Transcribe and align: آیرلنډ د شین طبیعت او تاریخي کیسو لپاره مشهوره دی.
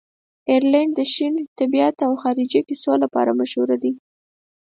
آیرلنډ 0.51 0.91
د 0.97 0.99
شین 1.13 1.35
طبیعت 1.59 1.97
او 2.05 2.11
تاریخي 2.23 2.61
کیسو 2.69 2.91
لپاره 3.03 3.37
مشهوره 3.39 3.75
دی. 3.83 3.91